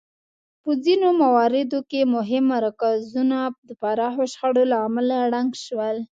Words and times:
په 0.63 0.71
ځینو 0.83 1.07
مواردو 1.21 1.79
کې 1.89 2.01
مهم 2.15 2.43
مرکزونه 2.55 3.37
د 3.67 3.69
پراخو 3.81 4.23
شخړو 4.33 4.63
له 4.71 4.77
امله 4.87 5.15
ړنګ 5.33 5.51
شول 5.65 5.97